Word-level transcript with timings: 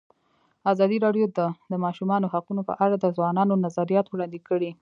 ازادي 0.71 0.97
راډیو 1.05 1.25
د 1.37 1.39
د 1.71 1.73
ماشومانو 1.85 2.31
حقونه 2.33 2.61
په 2.69 2.73
اړه 2.83 2.95
د 2.99 3.05
ځوانانو 3.17 3.61
نظریات 3.65 4.05
وړاندې 4.09 4.39
کړي. 4.47 4.71